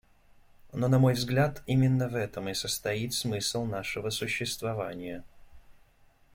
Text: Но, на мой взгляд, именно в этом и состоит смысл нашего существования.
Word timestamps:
Но, 0.73 0.87
на 0.87 0.97
мой 0.97 1.13
взгляд, 1.13 1.61
именно 1.67 2.09
в 2.09 2.15
этом 2.15 2.49
и 2.49 2.55
состоит 2.55 3.13
смысл 3.13 3.65
нашего 3.65 4.09
существования. 4.09 5.23